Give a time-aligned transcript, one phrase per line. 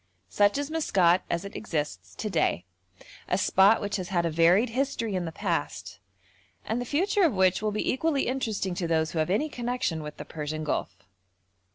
[0.29, 2.65] Such is Maskat as it exists to day,
[3.29, 5.99] a spot which has had a varied history in the past,
[6.65, 10.01] and the future of which will be equally interesting to those who have any connection
[10.01, 11.05] with the Persian Gulf.